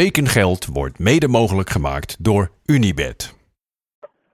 Tekengeld 0.00 0.66
wordt 0.66 0.98
mede 0.98 1.28
mogelijk 1.28 1.70
gemaakt 1.70 2.24
door 2.24 2.50
Unibed. 2.66 3.34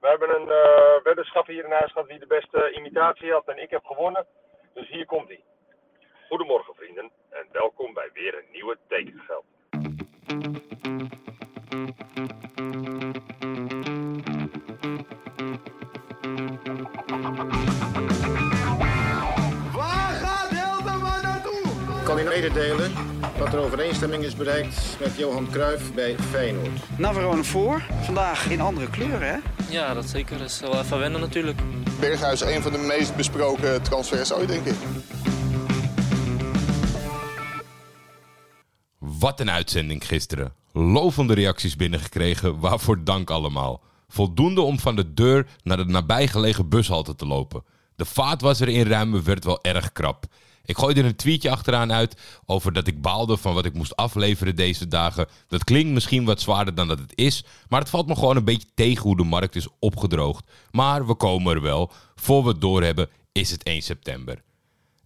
We 0.01 0.09
hebben 0.09 0.29
een 0.35 0.49
uh, 0.49 1.05
weddenschap 1.05 1.47
hier 1.47 1.65
in 1.65 1.71
huis 1.71 1.93
gehad 1.93 2.09
wie 2.09 2.19
de 2.19 2.27
beste 2.27 2.73
imitatie 2.77 3.33
had 3.33 3.49
en 3.49 3.63
ik 3.63 3.71
heb 3.71 3.85
gewonnen. 3.85 4.27
Dus 4.75 4.89
hier 4.89 5.07
komt 5.07 5.29
hij. 5.29 5.41
Goedemorgen 6.29 6.75
vrienden 6.75 7.11
en 7.31 7.47
welkom 7.53 7.95
bij 7.95 8.11
weer 8.15 8.35
een 8.35 8.51
nieuwe 8.53 8.79
Tekengeld. 8.89 9.45
Waar 19.73 20.13
gaat 20.23 20.51
Hilterman 20.51 21.23
naartoe? 21.23 21.99
Ik 21.99 22.05
kan 22.05 22.19
u 22.19 22.25
mededelen 22.25 23.10
dat 23.39 23.53
er 23.53 23.59
overeenstemming 23.59 24.25
is 24.25 24.37
bereikt 24.37 24.97
met 25.01 25.17
Johan 25.17 25.51
Cruijff 25.51 25.95
bij 25.95 26.17
Feyenoord. 26.31 26.99
Navarone 26.99 27.45
voor, 27.45 27.83
vandaag 28.03 28.51
in 28.51 28.61
andere 28.61 28.91
kleuren 28.91 29.29
hè? 29.29 29.37
Ja, 29.71 29.95
dat 29.95 30.09
zeker. 30.09 30.39
Dat 30.39 30.49
is 30.49 30.61
wel 30.61 30.81
even 30.81 30.99
wennen 30.99 31.21
natuurlijk. 31.21 31.61
Berghuis 32.01 32.41
een 32.41 32.63
van 32.63 32.73
de 32.73 32.79
meest 32.79 33.17
besproken 33.17 33.83
transfers 33.83 34.33
ooit, 34.33 34.49
denk 34.49 34.67
ik. 34.67 34.75
Wat 38.99 39.41
een 39.41 39.51
uitzending 39.51 40.07
gisteren. 40.07 40.53
Lovende 40.73 41.35
reacties 41.35 41.77
binnengekregen, 41.77 42.59
waarvoor 42.59 43.05
dank 43.05 43.31
allemaal. 43.31 43.81
Voldoende 44.09 44.61
om 44.61 44.79
van 44.79 44.97
de 44.97 45.15
deur 45.15 45.47
naar 45.63 45.77
de 45.77 45.85
nabijgelegen 45.85 46.69
bushalte 46.69 47.15
te 47.15 47.27
lopen. 47.27 47.65
De 47.97 48.05
vaatwasser 48.05 48.69
inruimen 48.69 49.25
werd 49.25 49.45
wel 49.45 49.63
erg 49.63 49.93
krap. 49.93 50.25
Ik 50.65 50.79
gooide 50.79 51.03
een 51.03 51.17
tweetje 51.17 51.51
achteraan 51.51 51.93
uit 51.93 52.17
over 52.47 52.73
dat 52.73 52.87
ik 52.87 53.03
baalde 53.03 53.37
van 53.37 53.55
wat 53.55 53.65
ik 53.65 53.75
moest 53.75 53.97
afleveren 53.97 54.57
deze 54.57 54.89
dagen. 54.89 55.27
Dat 55.49 55.65
klinkt 55.65 55.93
misschien 55.93 56.25
wat 56.25 56.41
zwaarder 56.41 56.75
dan 56.75 56.89
dat 56.89 56.99
het 56.99 57.13
is, 57.15 57.45
maar 57.69 57.81
het 57.81 57.91
valt 57.91 58.07
me 58.07 58.15
gewoon 58.15 58.37
een 58.37 58.45
beetje 58.45 58.69
tegen 58.75 59.03
hoe 59.03 59.17
de 59.17 59.25
markt 59.25 59.57
is 59.57 59.69
opgedroogd. 59.79 60.45
Maar 60.71 61.07
we 61.07 61.15
komen 61.15 61.55
er 61.55 61.63
wel. 61.63 61.93
Voor 62.15 62.43
we 62.43 62.49
het 62.49 62.61
doorhebben 62.61 63.09
is 63.33 63.51
het 63.51 63.63
1 63.63 63.83
september. 63.83 64.43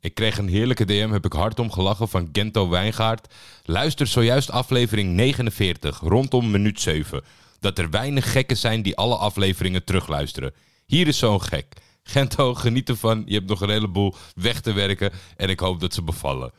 Ik 0.01 0.15
kreeg 0.15 0.39
een 0.39 0.49
heerlijke 0.49 0.85
DM, 0.85 1.11
heb 1.11 1.25
ik 1.25 1.33
hard 1.33 1.59
om 1.59 1.71
gelachen 1.71 2.09
van 2.09 2.29
Gento 2.33 2.69
Wijngaard. 2.69 3.35
Luister 3.63 4.07
zojuist 4.07 4.51
aflevering 4.51 5.13
49, 5.13 6.01
rondom 6.01 6.51
minuut 6.51 6.81
7. 6.81 7.25
Dat 7.61 7.79
er 7.79 7.91
weinig 7.91 8.33
gekken 8.33 8.57
zijn 8.57 8.83
die 8.83 8.97
alle 8.97 9.17
afleveringen 9.17 9.85
terugluisteren. 9.85 10.55
Hier 10.87 11.07
is 11.07 11.19
zo'n 11.19 11.43
gek. 11.43 11.67
Gento, 12.05 12.55
geniet 12.55 12.89
ervan. 12.89 13.23
Je 13.27 13.35
hebt 13.35 13.49
nog 13.49 13.61
een 13.61 13.71
heleboel 13.71 14.15
weg 14.35 14.61
te 14.61 14.73
werken 14.73 15.13
en 15.37 15.49
ik 15.49 15.61
hoop 15.61 15.81
dat 15.81 15.95
ze 15.95 16.03
bevallen. 16.03 16.53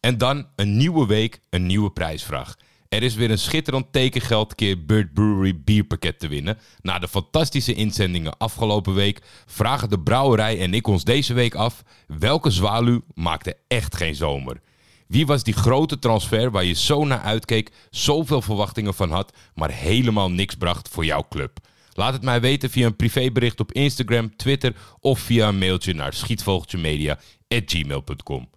En 0.00 0.18
dan 0.18 0.46
een 0.56 0.76
nieuwe 0.76 1.06
week, 1.06 1.40
een 1.50 1.66
nieuwe 1.66 1.90
prijsvraag. 1.90 2.56
Er 2.88 3.02
is 3.02 3.14
weer 3.14 3.30
een 3.30 3.38
schitterend 3.38 3.92
tekengeld 3.92 4.54
keer 4.54 4.84
Bird 4.84 5.14
Brewery 5.14 5.60
bierpakket 5.64 6.18
te 6.18 6.28
winnen. 6.28 6.58
Na 6.80 6.98
de 6.98 7.08
fantastische 7.08 7.74
inzendingen 7.74 8.38
afgelopen 8.38 8.94
week 8.94 9.20
vragen 9.46 9.88
de 9.88 10.00
brouwerij 10.00 10.60
en 10.60 10.74
ik 10.74 10.86
ons 10.86 11.04
deze 11.04 11.34
week 11.34 11.54
af... 11.54 11.82
welke 12.06 12.50
zwaluw 12.50 13.00
maakte 13.14 13.56
echt 13.68 13.96
geen 13.96 14.14
zomer? 14.14 14.60
Wie 15.06 15.26
was 15.26 15.42
die 15.42 15.54
grote 15.54 15.98
transfer 15.98 16.50
waar 16.50 16.64
je 16.64 16.72
zo 16.74 17.04
naar 17.04 17.20
uitkeek, 17.20 17.72
zoveel 17.90 18.42
verwachtingen 18.42 18.94
van 18.94 19.10
had... 19.10 19.32
maar 19.54 19.70
helemaal 19.70 20.30
niks 20.30 20.54
bracht 20.54 20.88
voor 20.88 21.04
jouw 21.04 21.26
club? 21.28 21.58
Laat 21.94 22.12
het 22.12 22.22
mij 22.22 22.40
weten 22.40 22.70
via 22.70 22.86
een 22.86 22.96
privébericht 22.96 23.60
op 23.60 23.72
Instagram, 23.72 24.36
Twitter... 24.36 24.74
of 25.00 25.18
via 25.18 25.48
een 25.48 25.58
mailtje 25.58 25.94
naar 25.94 26.12
schietvogeltjemedia.gmail.com. 26.12 28.48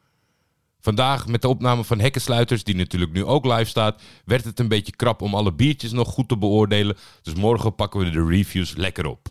Vandaag 0.79 1.27
met 1.27 1.41
de 1.41 1.47
opname 1.47 1.83
van 1.83 1.99
Hekkensluiters, 1.99 2.63
die 2.63 2.75
natuurlijk 2.75 3.11
nu 3.11 3.25
ook 3.25 3.45
live 3.45 3.65
staat, 3.65 4.01
werd 4.25 4.43
het 4.43 4.59
een 4.59 4.67
beetje 4.67 4.95
krap 4.95 5.21
om 5.21 5.35
alle 5.35 5.53
biertjes 5.53 5.91
nog 5.91 6.07
goed 6.07 6.27
te 6.27 6.37
beoordelen. 6.37 6.97
Dus 7.21 7.33
morgen 7.33 7.75
pakken 7.75 7.99
we 7.99 8.09
de 8.09 8.25
reviews 8.25 8.75
lekker 8.75 9.05
op. 9.05 9.27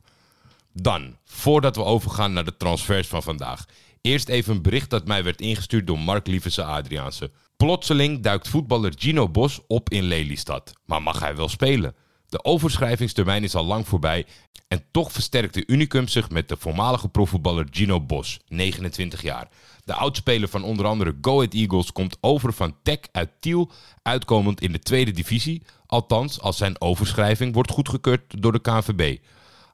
Dan, 0.73 1.17
voordat 1.25 1.77
we 1.77 1.85
overgaan 1.85 2.33
naar 2.33 2.45
de 2.45 2.57
transfers 2.57 3.09
van 3.09 3.23
vandaag. 3.23 3.65
Eerst 4.01 4.29
even 4.29 4.55
een 4.55 4.63
bericht 4.63 4.91
dat 4.91 5.07
mij 5.07 5.25
werd 5.25 5.41
ingestuurd 5.41 5.87
door 5.87 5.99
Mark 5.99 6.27
Lievese 6.27 6.65
Adriaanse. 6.65 7.31
Plotseling 7.57 8.23
duikt 8.23 8.49
voetballer 8.49 8.93
Gino 8.97 9.29
Bos 9.29 9.61
op 9.67 9.91
in 9.91 10.03
Lelystad. 10.03 10.73
Maar 10.85 11.03
mag 11.03 11.21
hij 11.21 11.37
wel 11.37 11.49
spelen? 11.49 11.95
De 12.29 12.45
overschrijvingstermijn 12.45 13.43
is 13.43 13.55
al 13.55 13.65
lang 13.65 13.89
voorbij 13.89 14.27
en 14.69 14.85
toch 14.91 15.13
versterkte 15.13 15.67
Unicum 15.67 16.09
zich 16.09 16.31
met 16.31 16.49
de 16.49 16.57
voormalige 16.57 17.09
profvoetballer 17.09 17.67
Gino 17.71 18.01
Bos, 18.01 18.41
29 18.49 19.23
jaar. 19.23 19.49
De 19.85 19.95
oudspeler 19.95 20.49
van 20.49 20.65
onder 20.65 20.87
andere 20.87 21.17
Go 21.21 21.37
Ahead 21.37 21.55
Eagles 21.55 21.93
komt 21.93 22.17
over 22.21 22.53
van 22.53 22.77
Tech 22.83 22.99
uit 23.13 23.31
Tiel, 23.41 23.71
uitkomend 24.03 24.61
in 24.61 24.73
de 24.73 24.79
tweede 24.79 25.11
divisie. 25.11 25.63
Althans, 25.87 26.41
als 26.41 26.57
zijn 26.57 26.81
overschrijving 26.81 27.55
wordt 27.55 27.71
goedgekeurd 27.71 28.43
door 28.43 28.53
de 28.53 28.61
KNVB. 28.61 29.19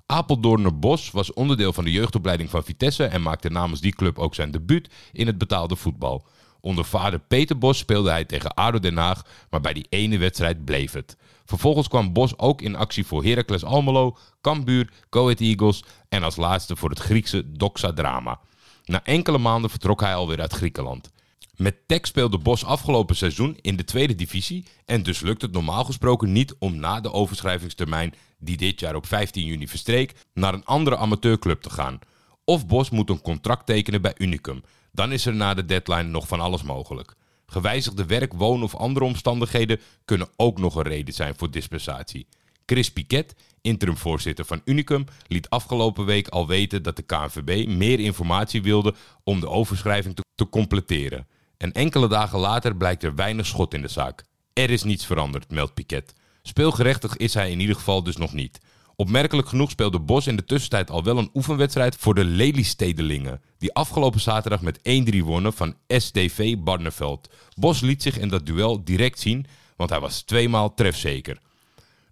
Apeldoorner 0.07 0.79
Bos 0.79 1.11
was 1.11 1.33
onderdeel 1.33 1.73
van 1.73 1.85
de 1.85 1.93
jeugdopleiding 1.93 2.51
van 2.51 2.65
Vitesse 2.65 3.05
en 3.05 3.23
maakte 3.23 3.51
namens 3.51 3.81
die 3.81 3.95
club 3.95 4.19
ook 4.19 4.35
zijn 4.35 4.51
debuut 4.51 4.91
in 5.13 5.27
het 5.27 5.39
betaalde 5.39 5.77
voetbal. 5.77 6.27
Onder 6.61 6.85
vader 6.85 7.19
Peter 7.19 7.59
Bos 7.59 7.79
speelde 7.79 8.11
hij 8.11 8.25
tegen 8.25 8.55
ADO 8.55 8.79
Den 8.79 8.97
Haag, 8.97 9.25
maar 9.51 9.61
bij 9.61 9.73
die 9.73 9.87
ene 9.89 10.19
wedstrijd 10.19 10.65
bleef 10.65 10.93
het. 10.93 11.17
Vervolgens 11.53 11.89
kwam 11.89 12.13
Bos 12.13 12.39
ook 12.39 12.63
in 12.63 12.77
actie 12.77 13.07
voor 13.07 13.25
Heracles 13.25 13.65
Almelo, 13.65 14.17
Cambuur, 14.41 14.93
Ahead 15.11 15.41
Eagles 15.41 15.85
en 16.09 16.23
als 16.23 16.37
laatste 16.37 16.77
voor 16.77 16.91
het 16.91 16.99
Griekse 16.99 17.53
Doxa 17.53 17.93
Drama. 17.93 18.41
Na 18.85 19.05
enkele 19.05 19.39
maanden 19.39 19.71
vertrok 19.71 20.01
hij 20.01 20.15
alweer 20.15 20.41
uit 20.41 20.53
Griekenland. 20.53 21.11
Met 21.57 21.77
Tech 21.87 22.07
speelde 22.07 22.39
Bos 22.39 22.65
afgelopen 22.65 23.17
seizoen 23.17 23.59
in 23.61 23.77
de 23.77 23.85
tweede 23.85 24.15
divisie 24.15 24.67
en 24.85 25.03
dus 25.03 25.21
lukt 25.21 25.43
het 25.43 25.53
normaal 25.53 25.85
gesproken 25.85 26.33
niet 26.33 26.55
om 26.59 26.77
na 26.77 27.01
de 27.01 27.13
overschrijvingstermijn, 27.13 28.15
die 28.39 28.57
dit 28.57 28.81
jaar 28.81 28.95
op 28.95 29.07
15 29.07 29.45
juni 29.45 29.69
verstreek, 29.69 30.15
naar 30.35 30.55
een 30.55 30.65
andere 30.65 30.97
amateurclub 30.97 31.63
te 31.63 31.71
gaan. 31.71 31.99
Of 32.45 32.67
Bos 32.67 32.91
moet 32.91 33.11
een 33.11 33.23
contract 33.23 33.67
tekenen 33.67 34.03
bij 34.03 34.15
Unicum. 34.17 34.63
Dan 34.93 35.13
is 35.13 35.27
er 35.27 35.35
na 35.35 35.55
de 35.55 35.65
deadline 35.65 36.03
nog 36.09 36.29
van 36.29 36.41
alles 36.41 36.63
mogelijk. 36.63 37.15
Gewijzigde 37.53 38.07
werk, 38.07 38.33
woon 38.33 38.63
of 38.63 38.75
andere 38.75 39.05
omstandigheden 39.05 39.81
kunnen 40.05 40.29
ook 40.37 40.59
nog 40.59 40.75
een 40.75 40.83
reden 40.83 41.15
zijn 41.15 41.35
voor 41.37 41.51
dispensatie. 41.51 42.27
Chris 42.67 42.93
Piquet, 42.93 43.35
interimvoorzitter 43.61 44.45
van 44.45 44.61
Unicum, 44.65 45.05
liet 45.27 45.51
afgelopen 45.51 46.05
week 46.05 46.29
al 46.29 46.47
weten 46.47 46.83
dat 46.83 46.97
de 46.97 47.03
KNVB 47.03 47.69
meer 47.69 48.01
informatie 48.01 48.63
wilde 48.63 48.95
om 49.25 49.41
de 49.41 49.49
overschrijving 49.49 50.15
te, 50.15 50.23
te 50.35 50.49
completeren. 50.49 51.27
En 51.57 51.73
enkele 51.73 52.09
dagen 52.09 52.39
later 52.39 52.77
blijkt 52.77 53.03
er 53.03 53.15
weinig 53.15 53.47
schot 53.47 53.75
in 53.75 53.83
de 53.83 53.89
zaak. 53.89 54.25
Er 54.53 54.71
is 54.71 54.83
niets 54.83 55.07
veranderd, 55.07 55.51
meldt 55.51 55.75
Piquet. 55.75 56.15
Speelgerechtig 56.43 57.17
is 57.17 57.35
hij 57.35 57.51
in 57.51 57.61
ieder 57.61 57.77
geval 57.77 58.03
dus 58.03 58.17
nog 58.17 58.33
niet. 58.33 58.61
Opmerkelijk 58.97 59.49
genoeg 59.49 59.71
speelde 59.71 60.01
Bos 60.01 60.27
in 60.27 60.37
de 60.37 60.45
tussentijd 60.45 60.91
al 60.91 61.05
wel 61.05 61.19
een 61.19 61.31
oefenwedstrijd 61.35 61.97
voor 61.97 62.15
de 62.15 62.25
Lelystedelingen, 62.25 63.41
die 63.63 63.75
afgelopen 63.75 64.21
zaterdag 64.21 64.61
met 64.61 64.79
1-3 64.79 64.83
wonnen 65.19 65.53
van 65.53 65.75
SDV 65.87 66.57
Barneveld. 66.59 67.29
Bos 67.55 67.81
liet 67.81 68.03
zich 68.03 68.19
in 68.19 68.29
dat 68.29 68.47
duel 68.47 68.85
direct 68.85 69.21
zien, 69.21 69.47
want 69.77 69.91
hij 69.91 70.01
was 70.01 70.23
tweemaal 70.23 70.75
trefzeker. 70.75 71.39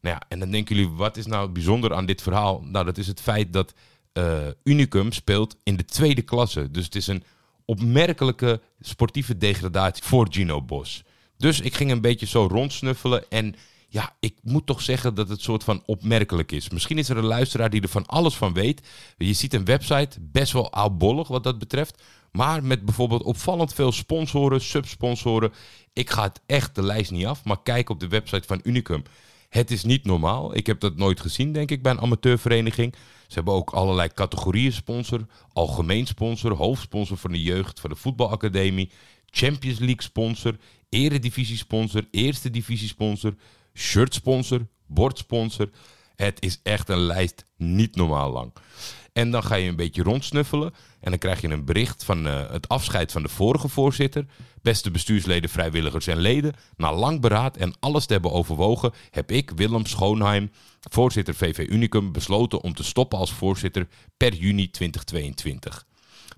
Nou 0.00 0.14
ja, 0.14 0.22
en 0.28 0.38
dan 0.38 0.50
denken 0.50 0.76
jullie, 0.76 0.90
wat 0.90 1.16
is 1.16 1.26
nou 1.26 1.48
bijzonder 1.48 1.94
aan 1.94 2.06
dit 2.06 2.22
verhaal? 2.22 2.60
Nou, 2.60 2.84
dat 2.84 2.98
is 2.98 3.06
het 3.06 3.20
feit 3.20 3.52
dat 3.52 3.74
uh, 4.12 4.46
Unicum 4.64 5.12
speelt 5.12 5.56
in 5.62 5.76
de 5.76 5.84
tweede 5.84 6.22
klasse. 6.22 6.70
Dus 6.70 6.84
het 6.84 6.94
is 6.94 7.06
een 7.06 7.24
opmerkelijke 7.64 8.60
sportieve 8.80 9.36
degradatie 9.36 10.04
voor 10.04 10.26
Gino 10.30 10.62
Bos. 10.62 11.02
Dus 11.36 11.60
ik 11.60 11.74
ging 11.74 11.90
een 11.90 12.00
beetje 12.00 12.26
zo 12.26 12.46
rondsnuffelen 12.50 13.30
en 13.30 13.54
ja, 13.92 14.16
ik 14.20 14.34
moet 14.42 14.66
toch 14.66 14.82
zeggen 14.82 15.14
dat 15.14 15.28
het 15.28 15.40
soort 15.40 15.64
van 15.64 15.82
opmerkelijk 15.86 16.52
is. 16.52 16.70
Misschien 16.70 16.98
is 16.98 17.08
er 17.08 17.16
een 17.16 17.24
luisteraar 17.24 17.70
die 17.70 17.82
er 17.82 17.88
van 17.88 18.06
alles 18.06 18.36
van 18.36 18.52
weet. 18.52 18.88
Je 19.16 19.32
ziet 19.32 19.54
een 19.54 19.64
website, 19.64 20.18
best 20.20 20.52
wel 20.52 20.72
oudbollig 20.72 21.28
wat 21.28 21.44
dat 21.44 21.58
betreft. 21.58 22.02
Maar 22.32 22.64
met 22.64 22.84
bijvoorbeeld 22.84 23.22
opvallend 23.22 23.74
veel 23.74 23.92
sponsoren, 23.92 24.60
subsponsoren. 24.60 25.52
Ik 25.92 26.10
ga 26.10 26.22
het 26.22 26.40
echt 26.46 26.74
de 26.74 26.82
lijst 26.82 27.10
niet 27.10 27.26
af, 27.26 27.44
maar 27.44 27.62
kijk 27.62 27.88
op 27.88 28.00
de 28.00 28.08
website 28.08 28.46
van 28.46 28.60
Unicum. 28.62 29.02
Het 29.48 29.70
is 29.70 29.84
niet 29.84 30.04
normaal. 30.04 30.56
Ik 30.56 30.66
heb 30.66 30.80
dat 30.80 30.96
nooit 30.96 31.20
gezien, 31.20 31.52
denk 31.52 31.70
ik, 31.70 31.82
bij 31.82 31.92
een 31.92 32.00
amateurvereniging. 32.00 32.94
Ze 33.26 33.34
hebben 33.34 33.54
ook 33.54 33.70
allerlei 33.70 34.08
categorieën 34.08 34.72
sponsor. 34.72 35.26
Algemeen 35.52 36.06
sponsor, 36.06 36.56
hoofdsponsor 36.56 37.16
van 37.16 37.32
de 37.32 37.42
jeugd, 37.42 37.80
van 37.80 37.90
de 37.90 37.96
voetbalacademie. 37.96 38.90
Champions 39.26 39.78
League 39.78 40.02
sponsor, 40.02 40.56
eredivisie 40.88 41.56
sponsor, 41.56 42.06
eerste 42.10 42.50
divisie 42.50 42.88
sponsor 42.88 43.34
shirtsponsor, 43.74 44.66
bordsponsor. 44.86 45.70
Het 46.16 46.42
is 46.42 46.60
echt 46.62 46.88
een 46.88 46.98
lijst 47.00 47.44
niet 47.56 47.96
normaal 47.96 48.30
lang. 48.30 48.52
En 49.12 49.30
dan 49.30 49.42
ga 49.42 49.54
je 49.54 49.68
een 49.68 49.76
beetje 49.76 50.02
rondsnuffelen. 50.02 50.74
En 51.00 51.10
dan 51.10 51.18
krijg 51.18 51.40
je 51.40 51.48
een 51.48 51.64
bericht 51.64 52.04
van 52.04 52.26
uh, 52.26 52.50
het 52.50 52.68
afscheid 52.68 53.12
van 53.12 53.22
de 53.22 53.28
vorige 53.28 53.68
voorzitter. 53.68 54.26
Beste 54.62 54.90
bestuursleden, 54.90 55.50
vrijwilligers 55.50 56.06
en 56.06 56.16
leden. 56.16 56.54
Na 56.76 56.94
lang 56.94 57.20
beraad 57.20 57.56
en 57.56 57.74
alles 57.80 58.06
te 58.06 58.12
hebben 58.12 58.32
overwogen, 58.32 58.92
heb 59.10 59.30
ik, 59.30 59.50
Willem 59.50 59.86
Schoonheim, 59.86 60.50
voorzitter 60.80 61.34
VV 61.34 61.66
Unicum, 61.70 62.12
besloten 62.12 62.60
om 62.60 62.74
te 62.74 62.84
stoppen 62.84 63.18
als 63.18 63.32
voorzitter 63.32 63.88
per 64.16 64.34
juni 64.34 64.70
2022. 64.70 65.86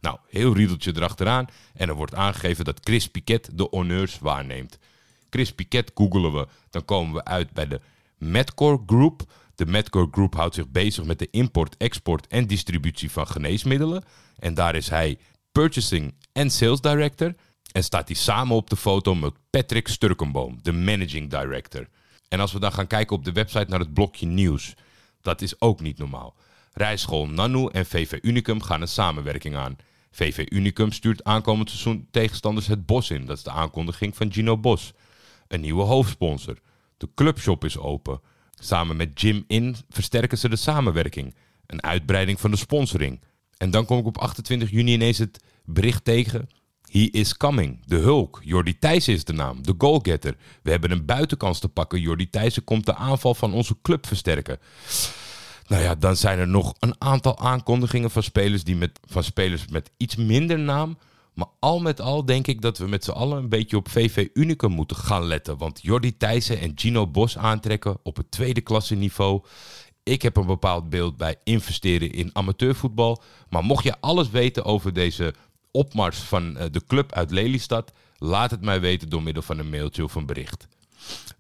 Nou, 0.01 0.19
heel 0.29 0.55
riedeltje 0.55 0.93
erachteraan. 0.97 1.47
En 1.75 1.89
er 1.89 1.95
wordt 1.95 2.15
aangegeven 2.15 2.65
dat 2.65 2.81
Chris 2.83 3.09
Piquet 3.09 3.51
de 3.55 3.67
honneurs 3.71 4.19
waarneemt. 4.19 4.79
Chris 5.33 5.53
Piquet 5.53 5.91
googelen 5.95 6.33
we, 6.33 6.47
dan 6.71 6.85
komen 6.85 7.15
we 7.15 7.25
uit 7.25 7.53
bij 7.53 7.69
de 7.69 7.81
Medcore 8.19 8.83
Group. 8.87 9.23
De 9.55 9.67
Medcore 9.67 10.09
Group 10.11 10.35
houdt 10.35 10.55
zich 10.55 10.69
bezig 10.69 11.05
met 11.05 11.19
de 11.19 11.29
import, 11.31 11.77
export 11.77 12.27
en 12.27 12.47
distributie 12.47 13.11
van 13.11 13.27
geneesmiddelen. 13.27 14.05
En 14.39 14.55
daar 14.55 14.75
is 14.75 14.89
hij 14.89 15.19
Purchasing 15.53 16.15
en 16.33 16.51
Sales 16.51 16.81
Director. 16.81 17.35
En 17.73 17.85
staat 17.85 18.09
hij 18.09 18.17
samen 18.17 18.57
op 18.57 18.71
de 18.71 18.77
foto 18.77 19.15
met 19.15 19.33
Patrick 19.51 19.89
Sturkenboom, 19.89 20.59
de 20.63 20.73
Managing 20.73 21.31
Director. 21.31 21.89
En 22.29 22.41
als 22.41 22.53
we 22.53 22.61
dan 22.61 22.73
gaan 22.73 22.87
kijken 22.87 23.17
op 23.17 23.25
de 23.25 23.33
website 23.33 23.67
naar 23.69 23.79
het 23.79 23.95
blokje 23.95 24.27
nieuws, 24.27 24.75
dat 25.21 25.43
is 25.43 25.61
ook 25.61 25.81
niet 25.81 25.99
normaal. 25.99 26.35
Rijschool 26.73 27.27
Nanu 27.27 27.67
en 27.67 27.87
VV 27.87 28.19
Unicum 28.23 28.63
gaan 28.63 28.81
een 28.81 28.89
samenwerking 28.89 29.57
aan. 29.57 29.77
VV 30.11 30.47
Unicum 30.49 30.93
stuurt 30.93 31.25
aankomend 31.25 31.71
seizoen 31.71 32.09
tegenstanders 32.11 32.67
het 32.67 32.87
bos 32.87 33.11
in. 33.11 33.27
Dat 33.27 33.37
is 33.37 33.43
de 33.43 33.51
aankondiging 33.51 34.17
van 34.17 34.33
Gino 34.33 34.59
Bos. 34.59 34.93
Een 35.53 35.61
nieuwe 35.61 35.83
hoofdsponsor. 35.83 36.59
De 36.97 37.09
clubshop 37.15 37.65
is 37.65 37.79
open. 37.79 38.21
Samen 38.55 38.97
met 38.97 39.21
Jim 39.21 39.45
In 39.47 39.77
versterken 39.91 40.39
ze 40.39 40.49
de 40.49 40.57
samenwerking. 40.57 41.35
Een 41.67 41.83
uitbreiding 41.83 42.41
van 42.41 42.51
de 42.51 42.57
sponsoring. 42.57 43.21
En 43.57 43.71
dan 43.71 43.85
kom 43.85 43.99
ik 43.99 44.07
op 44.07 44.19
28 44.19 44.71
juni 44.71 44.93
ineens 44.93 45.19
het 45.19 45.45
bericht 45.65 46.05
tegen. 46.05 46.49
He 46.91 47.09
is 47.11 47.37
coming. 47.37 47.87
De 47.87 47.97
Hulk. 47.97 48.41
Jordi 48.45 48.79
Thijssen 48.79 49.15
is 49.15 49.25
de 49.25 49.33
naam. 49.33 49.63
De 49.63 49.75
goalgetter. 49.79 50.37
We 50.63 50.71
hebben 50.71 50.91
een 50.91 51.05
buitenkans 51.05 51.59
te 51.59 51.69
pakken. 51.69 52.01
Jordi 52.01 52.31
Thijssen 52.31 52.65
komt 52.65 52.87
de 52.87 52.95
aanval 52.95 53.35
van 53.35 53.53
onze 53.53 53.77
club 53.83 54.07
versterken. 54.07 54.59
Nou 55.67 55.83
ja, 55.83 55.95
dan 55.95 56.17
zijn 56.17 56.39
er 56.39 56.49
nog 56.49 56.75
een 56.79 56.95
aantal 56.99 57.39
aankondigingen 57.39 58.11
van 58.11 58.23
spelers, 58.23 58.65
die 58.65 58.77
met, 58.77 59.01
van 59.05 59.25
spelers 59.25 59.69
met 59.69 59.91
iets 59.97 60.17
minder 60.17 60.59
naam. 60.59 60.99
Maar 61.35 61.47
al 61.59 61.81
met 61.81 62.01
al 62.01 62.25
denk 62.25 62.47
ik 62.47 62.61
dat 62.61 62.79
we 62.79 62.89
met 62.89 63.05
z'n 63.05 63.11
allen 63.11 63.39
een 63.39 63.49
beetje 63.49 63.77
op 63.77 63.89
VV 63.89 64.29
Unicum 64.35 64.71
moeten 64.71 64.97
gaan 64.97 65.25
letten. 65.25 65.59
Want 65.59 65.83
Jordi 65.83 66.17
Thijssen 66.17 66.61
en 66.61 66.73
Gino 66.75 67.07
Bos 67.07 67.39
aantrekken 67.39 67.97
op 68.03 68.17
het 68.17 68.31
tweede 68.31 68.61
klasse 68.61 68.95
niveau. 68.95 69.43
Ik 70.03 70.23
heb 70.23 70.37
een 70.37 70.47
bepaald 70.47 70.89
beeld 70.89 71.17
bij 71.17 71.37
investeren 71.45 72.13
in 72.13 72.31
amateurvoetbal. 72.33 73.23
Maar 73.49 73.65
mocht 73.65 73.85
je 73.85 74.01
alles 74.01 74.31
weten 74.31 74.65
over 74.65 74.93
deze 74.93 75.35
opmars 75.71 76.19
van 76.19 76.57
eh, 76.57 76.67
de 76.71 76.87
club 76.87 77.13
uit 77.13 77.31
Lelystad, 77.31 77.93
laat 78.17 78.51
het 78.51 78.61
mij 78.61 78.81
weten 78.81 79.09
door 79.09 79.23
middel 79.23 79.43
van 79.43 79.59
een 79.59 79.71
mailtje 79.71 80.05
of 80.05 80.15
een 80.15 80.27
bericht. 80.27 80.69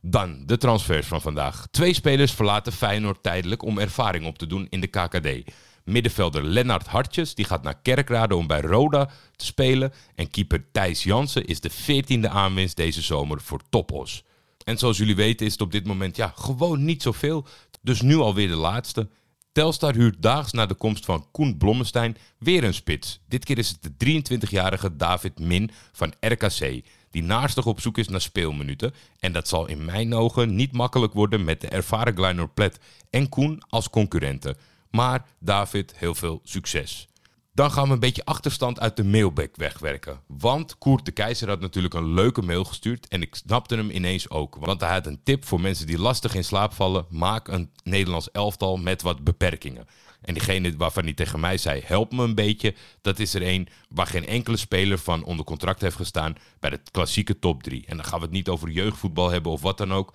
Dan 0.01 0.43
de 0.47 0.57
transfers 0.57 1.07
van 1.07 1.21
vandaag. 1.21 1.67
Twee 1.71 1.95
spelers 1.95 2.33
verlaten 2.33 2.73
Feyenoord 2.73 3.23
tijdelijk 3.23 3.63
om 3.63 3.79
ervaring 3.79 4.27
op 4.27 4.39
te 4.39 4.47
doen 4.47 4.67
in 4.71 4.81
de 4.81 4.87
KKD. 4.87 5.53
Middenvelder 5.85 6.45
Lennart 6.45 6.87
Hartjes 6.87 7.35
die 7.35 7.45
gaat 7.45 7.63
naar 7.63 7.81
Kerkrade 7.83 8.37
om 8.37 8.47
bij 8.47 8.61
Roda 8.61 9.11
te 9.37 9.45
spelen. 9.45 9.93
En 10.15 10.31
keeper 10.31 10.65
Thijs 10.73 11.03
Jansen 11.03 11.45
is 11.45 11.61
de 11.61 11.71
14e 11.71 12.29
aanwinst 12.29 12.77
deze 12.77 13.03
zomer 13.03 13.41
voor 13.41 13.61
Topos. 13.71 14.25
En 14.65 14.79
zoals 14.79 14.99
jullie 14.99 15.17
weten 15.17 15.47
is 15.47 15.53
het 15.53 15.61
op 15.61 15.73
dit 15.73 15.87
moment 15.87 16.17
ja, 16.17 16.33
gewoon 16.37 16.85
niet 16.85 17.03
zoveel. 17.03 17.47
Dus 17.81 18.01
nu 18.01 18.17
alweer 18.17 18.49
de 18.49 18.55
laatste. 18.55 19.09
Telstar 19.53 19.95
huurt 19.95 20.23
daags 20.23 20.53
na 20.53 20.67
de 20.67 20.75
komst 20.75 21.05
van 21.05 21.27
Koen 21.31 21.57
Blommestein 21.57 22.17
weer 22.39 22.65
een 22.65 22.75
spits. 22.75 23.21
Dit 23.29 23.45
keer 23.45 23.59
is 23.59 23.69
het 23.69 23.91
de 23.99 24.23
23-jarige 24.23 24.97
David 24.97 25.39
Min 25.39 25.71
van 25.93 26.13
RKC 26.21 26.83
die 27.13 27.23
naastig 27.23 27.67
op 27.67 27.81
zoek 27.81 27.99
is 27.99 28.09
naar 28.09 28.21
speelminuten. 28.21 28.95
En 29.19 29.33
dat 29.33 29.49
zal 29.49 29.69
in 29.69 29.85
mijn 29.85 30.15
ogen 30.15 30.55
niet 30.55 30.73
makkelijk 30.73 31.13
worden 31.13 31.45
met 31.45 31.61
de 31.61 31.69
ervaren 31.69 32.15
Gleiner 32.15 32.49
Plet 32.49 32.79
en 33.11 33.29
Koen 33.29 33.63
als 33.69 33.91
concurrenten. 33.91 34.57
Maar 34.93 35.27
David, 35.39 35.95
heel 35.97 36.15
veel 36.15 36.41
succes. 36.45 37.09
Dan 37.55 37.71
gaan 37.71 37.87
we 37.87 37.93
een 37.93 38.01
beetje 38.01 38.25
achterstand 38.25 38.81
uit 38.81 38.97
de 38.97 39.05
mailback 39.05 39.57
wegwerken. 39.57 40.21
Want 40.27 40.79
Koert 40.79 41.05
de 41.05 41.13
Keizer 41.13 41.49
had 41.49 41.61
natuurlijk 41.61 41.95
een 41.95 42.15
leuke 42.15 42.43
mail 42.43 42.65
gestuurd 42.65 43.09
en 43.09 43.23
ik 43.23 43.35
snapte 43.35 43.77
hem 43.77 43.91
ineens 43.91 44.31
ook. 44.31 44.57
Want 44.61 44.81
hij 44.81 44.93
had 44.93 45.07
een 45.07 45.23
tip 45.23 45.45
voor 45.45 45.61
mensen 45.61 45.87
die 45.87 45.99
lastig 45.99 46.35
in 46.35 46.45
slaap 46.45 46.73
vallen. 46.73 47.07
Maak 47.09 47.49
een 47.49 47.71
Nederlands 47.85 48.31
elftal 48.31 48.77
met 48.77 49.03
wat 49.03 49.25
beperkingen. 49.25 49.87
En 50.21 50.35
diegene 50.35 50.77
waarvan 50.77 51.05
hij 51.05 51.13
tegen 51.13 51.41
mij 51.41 51.59
zei, 51.59 51.83
help 51.85 52.13
me 52.13 52.23
een 52.23 52.35
beetje. 52.35 52.75
Dat 53.01 53.19
is 53.19 53.35
er 53.35 53.43
één 53.43 53.67
waar 53.89 54.07
geen 54.07 54.27
enkele 54.27 54.57
speler 54.57 54.99
van 54.99 55.25
onder 55.25 55.45
contract 55.45 55.81
heeft 55.81 55.97
gestaan 55.97 56.37
bij 56.61 56.71
de 56.71 56.81
klassieke 56.91 57.39
top 57.39 57.63
3. 57.63 57.85
En 57.87 57.97
dan 57.97 58.07
gaan 58.07 58.19
we 58.19 58.25
het 58.25 58.35
niet 58.35 58.49
over 58.49 58.71
jeugdvoetbal 58.71 59.31
hebben 59.31 59.53
of 59.53 59.63
wat 59.63 59.79
dan 59.79 59.93
ook. 59.93 60.15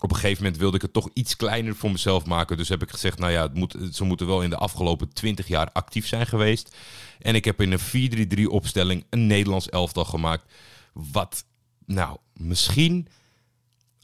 Op 0.00 0.10
een 0.10 0.16
gegeven 0.16 0.42
moment 0.42 0.60
wilde 0.60 0.76
ik 0.76 0.82
het 0.82 0.92
toch 0.92 1.08
iets 1.12 1.36
kleiner 1.36 1.74
voor 1.74 1.90
mezelf 1.90 2.26
maken. 2.26 2.56
Dus 2.56 2.68
heb 2.68 2.82
ik 2.82 2.90
gezegd, 2.90 3.18
nou 3.18 3.32
ja, 3.32 3.42
het 3.42 3.54
moet, 3.54 3.76
ze 3.92 4.04
moeten 4.04 4.26
wel 4.26 4.42
in 4.42 4.50
de 4.50 4.56
afgelopen 4.56 5.12
20 5.12 5.48
jaar 5.48 5.70
actief 5.72 6.06
zijn 6.06 6.26
geweest. 6.26 6.76
En 7.18 7.34
ik 7.34 7.44
heb 7.44 7.60
in 7.60 7.72
een 7.72 8.28
4-3-3 8.38 8.42
opstelling 8.50 9.04
een 9.10 9.26
Nederlands 9.26 9.68
elftal 9.68 10.04
gemaakt. 10.04 10.52
Wat, 10.92 11.44
nou, 11.86 12.16
misschien 12.32 13.08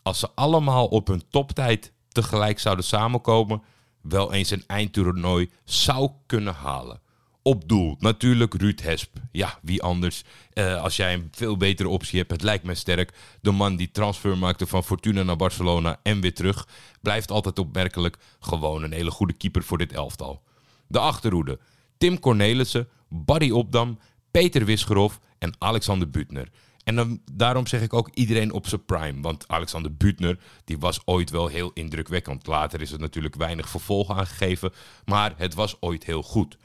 als 0.02 0.18
ze 0.18 0.30
allemaal 0.34 0.86
op 0.86 1.06
hun 1.06 1.22
toptijd 1.30 1.92
tegelijk 2.08 2.58
zouden 2.58 2.84
samenkomen, 2.84 3.62
wel 4.00 4.32
eens 4.32 4.50
een 4.50 4.64
eindtoernooi 4.66 5.50
zou 5.64 6.10
kunnen 6.26 6.54
halen. 6.54 7.00
Op 7.42 7.68
doel 7.68 7.96
natuurlijk 7.98 8.54
Ruud 8.54 8.80
Hesp. 8.80 9.16
Ja, 9.32 9.58
wie 9.62 9.82
anders? 9.82 10.24
Uh, 10.54 10.82
als 10.82 10.96
jij 10.96 11.14
een 11.14 11.28
veel 11.30 11.56
betere 11.56 11.88
optie 11.88 12.18
hebt, 12.18 12.30
het 12.30 12.42
lijkt 12.42 12.64
me 12.64 12.74
sterk. 12.74 13.12
De 13.40 13.50
man 13.50 13.76
die 13.76 13.90
transfer 13.90 14.38
maakte 14.38 14.66
van 14.66 14.84
Fortuna 14.84 15.22
naar 15.22 15.36
Barcelona 15.36 16.00
en 16.02 16.20
weer 16.20 16.34
terug. 16.34 16.68
Blijft 17.00 17.30
altijd 17.30 17.58
opmerkelijk. 17.58 18.18
Gewoon 18.40 18.82
een 18.82 18.92
hele 18.92 19.10
goede 19.10 19.32
keeper 19.32 19.62
voor 19.62 19.78
dit 19.78 19.92
elftal. 19.92 20.42
De 20.86 20.98
achterhoede. 20.98 21.58
Tim 21.98 22.18
Cornelissen, 22.18 22.88
Barry 23.08 23.50
Opdam, 23.50 23.98
Peter 24.30 24.64
Wisgerhoff 24.64 25.20
en 25.38 25.54
Alexander 25.58 26.10
Butner. 26.10 26.48
En 26.84 27.22
daarom 27.32 27.66
zeg 27.66 27.82
ik 27.82 27.92
ook 27.92 28.10
iedereen 28.14 28.52
op 28.52 28.66
zijn 28.66 28.84
prime. 28.84 29.20
Want 29.20 29.48
Alexander 29.48 29.94
Butner, 29.96 30.38
die 30.64 30.78
was 30.78 31.00
ooit 31.04 31.30
wel 31.30 31.46
heel 31.46 31.70
indrukwekkend. 31.74 32.46
Later 32.46 32.80
is 32.80 32.92
er 32.92 33.00
natuurlijk 33.00 33.34
weinig 33.34 33.68
vervolg 33.68 34.10
aangegeven. 34.10 34.72
Maar 35.04 35.34
het 35.36 35.54
was 35.54 35.76
ooit 35.80 36.04
heel 36.04 36.22
goed. 36.22 36.56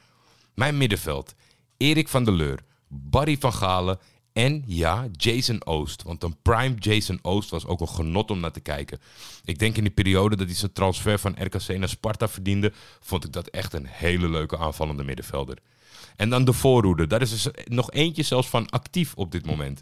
Mijn 0.58 0.78
middenveld. 0.78 1.36
Erik 1.78 2.08
van 2.08 2.24
der 2.24 2.34
Leur, 2.34 2.60
Barry 2.88 3.38
van 3.40 3.54
Galen 3.54 4.00
en 4.34 4.64
ja, 4.66 5.08
Jason 5.12 5.66
Oost. 5.66 6.04
Want 6.04 6.24
een 6.24 6.36
prime 6.42 6.76
Jason 6.80 7.20
Oost 7.22 7.50
was 7.50 7.66
ook 7.66 7.82
een 7.82 7.90
genot 7.90 8.32
om 8.32 8.40
naar 8.40 8.52
te 8.52 8.60
kijken. 8.60 9.00
Ik 9.44 9.60
denk 9.60 9.78
in 9.78 9.84
die 9.84 9.92
periode 9.92 10.36
dat 10.36 10.48
hij 10.48 10.56
zijn 10.56 10.74
transfer 10.74 11.20
van 11.20 11.36
RKC 11.40 11.78
naar 11.78 11.90
Sparta 11.90 12.28
verdiende... 12.28 12.74
vond 13.00 13.24
ik 13.24 13.32
dat 13.32 13.48
echt 13.48 13.74
een 13.74 13.86
hele 13.86 14.30
leuke 14.30 14.58
aanvallende 14.58 15.04
middenvelder. 15.04 15.58
En 16.16 16.30
dan 16.30 16.46
de 16.46 16.54
voorhoede. 16.54 17.08
Daar 17.08 17.22
is 17.22 17.46
er 17.46 17.54
nog 17.66 17.92
eentje 17.92 18.24
zelfs 18.24 18.48
van 18.48 18.70
actief 18.70 19.14
op 19.14 19.32
dit 19.32 19.46
moment. 19.46 19.82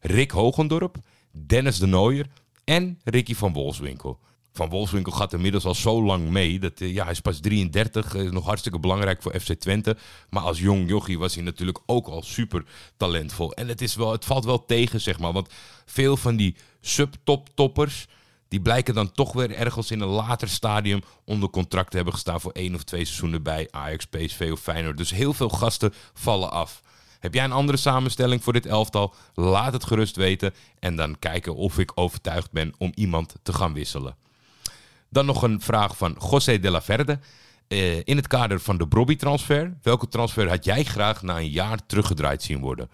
Rick 0.00 0.30
Hogendorp, 0.30 0.96
Dennis 1.30 1.78
de 1.78 1.86
Nooier 1.86 2.26
en 2.64 3.00
Ricky 3.04 3.34
van 3.34 3.52
Wolfswinkel. 3.52 4.18
Van 4.52 4.68
Wolfswinkel 4.68 5.12
gaat 5.12 5.32
inmiddels 5.32 5.64
al 5.64 5.74
zo 5.74 6.02
lang 6.02 6.28
mee. 6.28 6.58
Dat, 6.58 6.80
eh, 6.80 6.92
ja, 6.92 7.02
hij 7.02 7.12
is 7.12 7.20
pas 7.20 7.40
33, 7.40 8.14
is 8.14 8.30
nog 8.30 8.44
hartstikke 8.44 8.78
belangrijk 8.78 9.22
voor 9.22 9.40
FC 9.40 9.52
Twente. 9.52 9.96
Maar 10.30 10.42
als 10.42 10.58
jong 10.60 10.88
jochie 10.88 11.18
was 11.18 11.34
hij 11.34 11.44
natuurlijk 11.44 11.78
ook 11.86 12.06
al 12.06 12.22
super 12.22 12.64
talentvol. 12.96 13.52
En 13.52 13.68
het, 13.68 13.80
is 13.80 13.94
wel, 13.94 14.12
het 14.12 14.24
valt 14.24 14.44
wel 14.44 14.64
tegen, 14.64 15.00
zeg 15.00 15.18
maar. 15.18 15.32
Want 15.32 15.48
veel 15.86 16.16
van 16.16 16.36
die 16.36 16.56
subtop-toppers... 16.80 18.06
die 18.48 18.60
blijken 18.60 18.94
dan 18.94 19.12
toch 19.12 19.32
weer 19.32 19.54
ergens 19.54 19.90
in 19.90 20.00
een 20.00 20.08
later 20.08 20.48
stadium... 20.48 21.02
onder 21.24 21.50
contract 21.50 21.90
te 21.90 21.96
hebben 21.96 22.14
gestaan 22.14 22.40
voor 22.40 22.52
één 22.52 22.74
of 22.74 22.82
twee 22.82 23.04
seizoenen 23.04 23.42
bij 23.42 23.68
Ajax, 23.70 24.06
PSV 24.06 24.48
of 24.52 24.60
Feyenoord. 24.60 24.96
Dus 24.96 25.10
heel 25.10 25.32
veel 25.32 25.48
gasten 25.48 25.94
vallen 26.14 26.50
af. 26.50 26.82
Heb 27.20 27.34
jij 27.34 27.44
een 27.44 27.52
andere 27.52 27.78
samenstelling 27.78 28.42
voor 28.42 28.52
dit 28.52 28.66
elftal? 28.66 29.14
Laat 29.34 29.72
het 29.72 29.84
gerust 29.84 30.16
weten. 30.16 30.54
En 30.78 30.96
dan 30.96 31.18
kijken 31.18 31.54
of 31.54 31.78
ik 31.78 31.92
overtuigd 31.94 32.50
ben 32.50 32.74
om 32.78 32.92
iemand 32.94 33.34
te 33.42 33.52
gaan 33.52 33.72
wisselen. 33.72 34.16
Dan 35.12 35.26
nog 35.26 35.42
een 35.42 35.60
vraag 35.60 35.96
van 35.96 36.16
José 36.30 36.58
de 36.58 36.70
la 36.70 36.82
Verde. 36.82 37.18
Uh, 37.68 37.96
in 38.04 38.16
het 38.16 38.26
kader 38.26 38.60
van 38.60 38.78
de 38.78 38.88
Brobby-transfer. 38.88 39.76
Welke 39.82 40.08
transfer 40.08 40.48
had 40.48 40.64
jij 40.64 40.84
graag 40.84 41.22
na 41.22 41.36
een 41.38 41.50
jaar 41.50 41.86
teruggedraaid 41.86 42.42
zien 42.42 42.60
worden? 42.60 42.90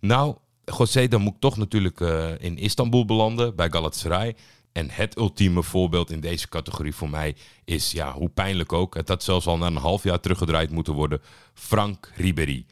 Nou, 0.00 0.36
José, 0.64 1.08
dan 1.08 1.20
moet 1.20 1.34
ik 1.34 1.40
toch 1.40 1.56
natuurlijk 1.56 2.00
uh, 2.00 2.30
in 2.38 2.58
Istanbul 2.58 3.04
belanden 3.04 3.56
bij 3.56 3.70
Galatasaray. 3.70 4.36
En 4.72 4.90
het 4.90 5.16
ultieme 5.16 5.62
voorbeeld 5.62 6.10
in 6.10 6.20
deze 6.20 6.48
categorie 6.48 6.94
voor 6.94 7.10
mij 7.10 7.36
is, 7.64 7.90
ja, 7.92 8.12
hoe 8.12 8.28
pijnlijk 8.28 8.72
ook, 8.72 8.94
het 8.94 9.08
had 9.08 9.22
zelfs 9.22 9.46
al 9.46 9.58
na 9.58 9.66
een 9.66 9.76
half 9.76 10.02
jaar 10.02 10.20
teruggedraaid 10.20 10.70
moeten 10.70 10.92
worden, 10.94 11.20
Frank 11.54 12.12
Ribéry. 12.14 12.66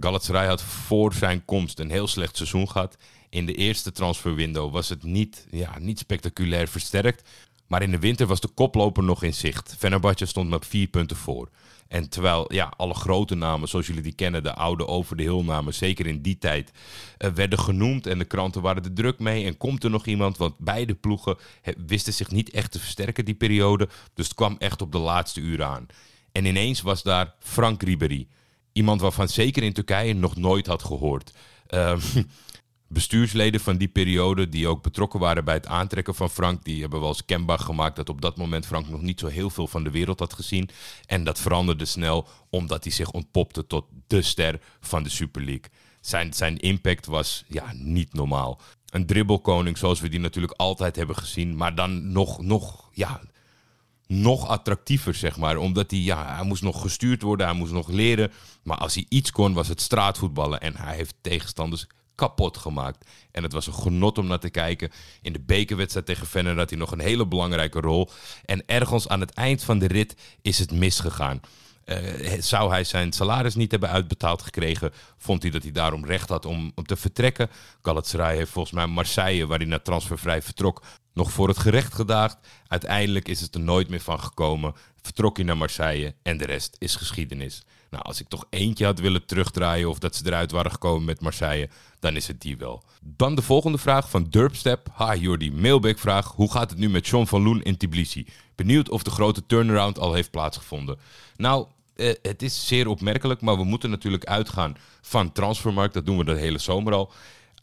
Galatasaray 0.00 0.46
had 0.46 0.62
voor 0.62 1.14
zijn 1.14 1.44
komst 1.44 1.78
een 1.78 1.90
heel 1.90 2.06
slecht 2.06 2.36
seizoen 2.36 2.68
gehad. 2.68 2.96
In 3.28 3.46
de 3.46 3.54
eerste 3.54 3.92
transferwindow 3.92 4.72
was 4.72 4.88
het 4.88 5.02
niet, 5.02 5.46
ja, 5.50 5.78
niet 5.78 5.98
spectaculair 5.98 6.68
versterkt. 6.68 7.28
Maar 7.72 7.82
in 7.82 7.90
de 7.90 7.98
winter 7.98 8.26
was 8.26 8.40
de 8.40 8.48
koploper 8.48 9.02
nog 9.02 9.22
in 9.22 9.34
zicht. 9.34 9.74
Fenerbahce 9.78 10.26
stond 10.26 10.48
met 10.50 10.66
vier 10.66 10.86
punten 10.86 11.16
voor. 11.16 11.48
En 11.88 12.08
terwijl 12.08 12.52
ja, 12.52 12.72
alle 12.76 12.94
grote 12.94 13.34
namen, 13.34 13.68
zoals 13.68 13.86
jullie 13.86 14.02
die 14.02 14.12
kennen, 14.12 14.42
de 14.42 14.54
oude 14.54 14.86
over 14.86 15.16
de 15.16 15.22
heel 15.22 15.44
namen, 15.44 15.74
zeker 15.74 16.06
in 16.06 16.22
die 16.22 16.38
tijd, 16.38 16.72
uh, 17.18 17.30
werden 17.30 17.58
genoemd. 17.58 18.06
En 18.06 18.18
de 18.18 18.24
kranten 18.24 18.62
waren 18.62 18.84
er 18.84 18.92
druk 18.92 19.18
mee. 19.18 19.44
En 19.44 19.56
komt 19.56 19.84
er 19.84 19.90
nog 19.90 20.06
iemand? 20.06 20.36
Want 20.36 20.58
beide 20.58 20.94
ploegen 20.94 21.36
wisten 21.86 22.12
zich 22.12 22.30
niet 22.30 22.50
echt 22.50 22.72
te 22.72 22.78
versterken 22.78 23.24
die 23.24 23.34
periode. 23.34 23.88
Dus 24.14 24.26
het 24.26 24.34
kwam 24.34 24.56
echt 24.58 24.82
op 24.82 24.92
de 24.92 24.98
laatste 24.98 25.40
uur 25.40 25.62
aan. 25.62 25.86
En 26.32 26.44
ineens 26.44 26.80
was 26.80 27.02
daar 27.02 27.34
Frank 27.38 27.82
Ribéry. 27.82 28.26
Iemand 28.72 29.00
waarvan 29.00 29.28
zeker 29.28 29.62
in 29.62 29.72
Turkije 29.72 30.14
nog 30.14 30.36
nooit 30.36 30.66
had 30.66 30.82
gehoord. 30.82 31.32
Uh, 31.68 31.96
bestuursleden 32.92 33.60
van 33.60 33.76
die 33.76 33.88
periode, 33.88 34.48
die 34.48 34.68
ook 34.68 34.82
betrokken 34.82 35.20
waren 35.20 35.44
bij 35.44 35.54
het 35.54 35.66
aantrekken 35.66 36.14
van 36.14 36.30
Frank, 36.30 36.64
die 36.64 36.80
hebben 36.80 37.00
wel 37.00 37.08
eens 37.08 37.24
kenbaar 37.24 37.58
gemaakt 37.58 37.96
dat 37.96 38.08
op 38.08 38.20
dat 38.20 38.36
moment 38.36 38.66
Frank 38.66 38.88
nog 38.88 39.00
niet 39.02 39.20
zo 39.20 39.26
heel 39.26 39.50
veel 39.50 39.66
van 39.66 39.84
de 39.84 39.90
wereld 39.90 40.18
had 40.18 40.32
gezien. 40.32 40.68
En 41.06 41.24
dat 41.24 41.40
veranderde 41.40 41.84
snel 41.84 42.28
omdat 42.50 42.84
hij 42.84 42.92
zich 42.92 43.10
ontpopte 43.10 43.66
tot 43.66 43.84
de 44.06 44.22
ster 44.22 44.60
van 44.80 45.02
de 45.02 45.08
Super 45.08 45.44
League. 45.44 45.70
Zijn, 46.00 46.32
zijn 46.32 46.56
impact 46.58 47.06
was 47.06 47.44
ja, 47.48 47.72
niet 47.72 48.14
normaal. 48.14 48.60
Een 48.86 49.06
dribbelkoning 49.06 49.78
zoals 49.78 50.00
we 50.00 50.08
die 50.08 50.20
natuurlijk 50.20 50.52
altijd 50.56 50.96
hebben 50.96 51.16
gezien, 51.16 51.56
maar 51.56 51.74
dan 51.74 52.12
nog, 52.12 52.42
nog, 52.42 52.88
ja, 52.92 53.20
nog 54.06 54.48
attractiever, 54.48 55.14
zeg 55.14 55.36
maar. 55.36 55.56
Omdat 55.56 55.90
hij, 55.90 56.00
ja, 56.00 56.34
hij 56.34 56.44
moest 56.44 56.62
nog 56.62 56.80
gestuurd 56.80 57.22
worden, 57.22 57.46
hij 57.46 57.54
moest 57.54 57.72
nog 57.72 57.88
leren. 57.88 58.32
Maar 58.62 58.76
als 58.76 58.94
hij 58.94 59.06
iets 59.08 59.30
kon, 59.30 59.52
was 59.52 59.68
het 59.68 59.80
straatvoetballen. 59.80 60.60
En 60.60 60.76
hij 60.76 60.96
heeft 60.96 61.14
tegenstanders 61.20 61.86
kapot 62.14 62.56
gemaakt. 62.56 63.04
En 63.30 63.42
het 63.42 63.52
was 63.52 63.66
een 63.66 63.74
genot 63.74 64.18
om 64.18 64.26
naar 64.26 64.38
te 64.38 64.50
kijken. 64.50 64.90
In 65.22 65.32
de 65.32 65.40
bekerwedstrijd 65.40 66.06
tegen 66.06 66.26
Venner 66.26 66.56
had 66.56 66.70
hij 66.70 66.78
nog 66.78 66.92
een 66.92 67.00
hele 67.00 67.26
belangrijke 67.26 67.80
rol. 67.80 68.10
En 68.44 68.62
ergens 68.66 69.08
aan 69.08 69.20
het 69.20 69.32
eind 69.32 69.64
van 69.64 69.78
de 69.78 69.86
rit 69.86 70.16
is 70.42 70.58
het 70.58 70.72
misgegaan. 70.72 71.40
Uh, 71.84 71.98
zou 72.38 72.70
hij 72.70 72.84
zijn 72.84 73.12
salaris 73.12 73.54
niet 73.54 73.70
hebben 73.70 73.90
uitbetaald 73.90 74.42
gekregen, 74.42 74.92
vond 75.18 75.42
hij 75.42 75.50
dat 75.50 75.62
hij 75.62 75.72
daarom 75.72 76.04
recht 76.04 76.28
had 76.28 76.46
om, 76.46 76.72
om 76.74 76.84
te 76.84 76.96
vertrekken. 76.96 77.50
Galatasaray 77.82 78.36
heeft 78.36 78.50
volgens 78.50 78.74
mij 78.74 78.86
Marseille, 78.86 79.46
waar 79.46 79.58
hij 79.58 79.66
naar 79.66 79.82
transfervrij 79.82 80.42
vertrok, 80.42 80.82
nog 81.12 81.32
voor 81.32 81.48
het 81.48 81.58
gerecht 81.58 81.94
gedaagd. 81.94 82.38
Uiteindelijk 82.66 83.28
is 83.28 83.40
het 83.40 83.54
er 83.54 83.60
nooit 83.60 83.88
meer 83.88 84.00
van 84.00 84.20
gekomen. 84.20 84.74
Vertrok 85.02 85.36
hij 85.36 85.46
naar 85.46 85.56
Marseille 85.56 86.14
en 86.22 86.36
de 86.36 86.46
rest 86.46 86.76
is 86.78 86.96
geschiedenis. 86.96 87.62
Nou, 87.92 88.04
als 88.04 88.20
ik 88.20 88.28
toch 88.28 88.44
eentje 88.50 88.84
had 88.84 89.00
willen 89.00 89.26
terugdraaien 89.26 89.88
of 89.88 89.98
dat 89.98 90.16
ze 90.16 90.26
eruit 90.26 90.50
waren 90.50 90.70
gekomen 90.70 91.04
met 91.04 91.20
Marseille, 91.20 91.68
dan 92.00 92.16
is 92.16 92.26
het 92.26 92.40
die 92.40 92.56
wel. 92.56 92.82
Dan 93.00 93.34
de 93.34 93.42
volgende 93.42 93.78
vraag 93.78 94.10
van 94.10 94.26
Durpstep. 94.30 94.88
Ha, 94.92 95.14
Jordi, 95.14 95.52
mailback 95.52 95.98
vraag. 95.98 96.32
Hoe 96.32 96.52
gaat 96.52 96.70
het 96.70 96.78
nu 96.78 96.88
met 96.88 97.06
John 97.06 97.26
van 97.26 97.42
Loen 97.42 97.62
in 97.62 97.76
Tbilisi? 97.76 98.26
Benieuwd 98.54 98.88
of 98.88 99.02
de 99.02 99.10
grote 99.10 99.46
turnaround 99.46 99.98
al 99.98 100.12
heeft 100.12 100.30
plaatsgevonden. 100.30 100.98
Nou, 101.36 101.66
eh, 101.96 102.12
het 102.22 102.42
is 102.42 102.66
zeer 102.66 102.86
opmerkelijk, 102.86 103.40
maar 103.40 103.56
we 103.56 103.64
moeten 103.64 103.90
natuurlijk 103.90 104.24
uitgaan 104.24 104.76
van 105.00 105.32
transfermarkt. 105.32 105.94
Dat 105.94 106.06
doen 106.06 106.18
we 106.18 106.24
de 106.24 106.34
hele 106.34 106.58
zomer 106.58 106.92
al. 106.92 107.12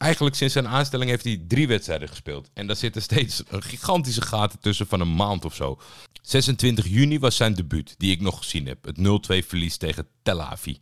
Eigenlijk 0.00 0.36
sinds 0.36 0.52
zijn 0.52 0.68
aanstelling 0.68 1.10
heeft 1.10 1.24
hij 1.24 1.44
drie 1.48 1.68
wedstrijden 1.68 2.08
gespeeld. 2.08 2.50
En 2.54 2.66
daar 2.66 2.76
zitten 2.76 3.02
steeds 3.02 3.42
een 3.48 3.62
gigantische 3.62 4.22
gaten 4.22 4.58
tussen 4.58 4.86
van 4.86 5.00
een 5.00 5.14
maand 5.14 5.44
of 5.44 5.54
zo. 5.54 5.80
26 6.22 6.86
juni 6.88 7.18
was 7.18 7.36
zijn 7.36 7.54
debuut, 7.54 7.94
die 7.98 8.10
ik 8.10 8.20
nog 8.20 8.38
gezien 8.38 8.66
heb. 8.66 8.84
Het 8.84 8.98
0-2 9.42 9.46
verlies 9.46 9.76
tegen 9.76 10.06
Tel 10.22 10.40
Aviv. 10.42 10.76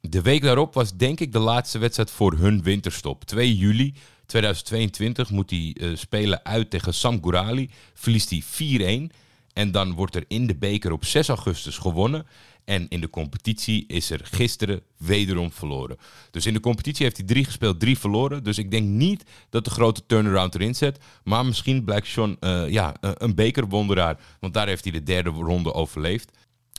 De 0.00 0.22
week 0.22 0.42
daarop 0.42 0.74
was 0.74 0.96
denk 0.96 1.20
ik 1.20 1.32
de 1.32 1.38
laatste 1.38 1.78
wedstrijd 1.78 2.10
voor 2.10 2.32
hun 2.32 2.62
winterstop. 2.62 3.24
2 3.24 3.56
juli 3.56 3.94
2022 4.26 5.30
moet 5.30 5.50
hij 5.50 5.76
uh, 5.80 5.96
spelen 5.96 6.44
uit 6.44 6.70
tegen 6.70 6.94
Sam 6.94 7.22
Gourali. 7.22 7.70
Verliest 7.94 8.30
hij 8.30 9.10
4-1. 9.10 9.14
En 9.52 9.70
dan 9.70 9.92
wordt 9.92 10.14
er 10.14 10.24
in 10.28 10.46
de 10.46 10.56
beker 10.56 10.92
op 10.92 11.04
6 11.04 11.28
augustus 11.28 11.78
gewonnen. 11.78 12.26
En 12.64 12.88
in 12.88 13.00
de 13.00 13.10
competitie 13.10 13.84
is 13.86 14.10
er 14.10 14.20
gisteren 14.24 14.82
wederom 14.96 15.52
verloren. 15.52 15.96
Dus 16.30 16.46
in 16.46 16.54
de 16.54 16.60
competitie 16.60 17.04
heeft 17.04 17.16
hij 17.16 17.26
drie 17.26 17.44
gespeeld, 17.44 17.80
drie 17.80 17.98
verloren. 17.98 18.44
Dus 18.44 18.58
ik 18.58 18.70
denk 18.70 18.88
niet 18.88 19.24
dat 19.50 19.64
de 19.64 19.70
grote 19.70 20.06
turnaround 20.06 20.54
erin 20.54 20.74
zet. 20.74 20.98
Maar 21.24 21.46
misschien 21.46 21.84
blijkt 21.84 22.06
Sean 22.06 22.36
uh, 22.40 22.68
ja, 22.68 22.94
een 23.00 23.34
bekerwonderaar. 23.34 24.20
Want 24.40 24.54
daar 24.54 24.66
heeft 24.66 24.84
hij 24.84 24.92
de 24.92 25.02
derde 25.02 25.30
ronde 25.30 25.72
overleefd. 25.72 26.30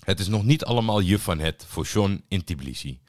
Het 0.03 0.19
is 0.19 0.27
nog 0.27 0.43
niet 0.43 0.65
allemaal 0.65 0.99
je 0.99 1.19
van 1.19 1.39
het 1.39 1.65
voor 1.67 1.85
Sean 1.85 2.21
in 2.27 2.43
Tbilisi. 2.43 2.99